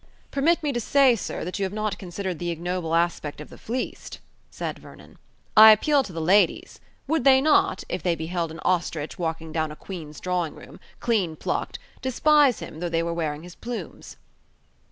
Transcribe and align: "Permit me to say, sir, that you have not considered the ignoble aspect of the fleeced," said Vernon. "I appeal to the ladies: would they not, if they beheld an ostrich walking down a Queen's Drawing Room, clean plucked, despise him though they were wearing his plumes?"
"Permit 0.31 0.63
me 0.63 0.73
to 0.73 0.81
say, 0.81 1.15
sir, 1.15 1.45
that 1.45 1.59
you 1.59 1.63
have 1.63 1.71
not 1.71 1.99
considered 1.99 2.39
the 2.39 2.49
ignoble 2.49 2.95
aspect 2.95 3.39
of 3.39 3.51
the 3.51 3.57
fleeced," 3.59 4.17
said 4.49 4.79
Vernon. 4.79 5.19
"I 5.55 5.71
appeal 5.71 6.01
to 6.01 6.11
the 6.11 6.19
ladies: 6.19 6.79
would 7.05 7.23
they 7.23 7.39
not, 7.39 7.83
if 7.87 8.01
they 8.01 8.15
beheld 8.15 8.49
an 8.49 8.59
ostrich 8.65 9.19
walking 9.19 9.51
down 9.51 9.71
a 9.71 9.75
Queen's 9.75 10.19
Drawing 10.19 10.55
Room, 10.55 10.79
clean 10.99 11.35
plucked, 11.35 11.77
despise 12.01 12.61
him 12.61 12.79
though 12.79 12.89
they 12.89 13.03
were 13.03 13.13
wearing 13.13 13.43
his 13.43 13.53
plumes?" 13.53 14.17